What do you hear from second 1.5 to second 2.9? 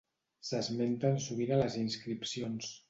a les inscripcions.